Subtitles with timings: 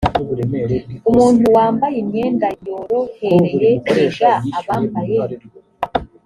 [1.09, 5.17] umuntu wambaye imyenda yorohereye erega abambaye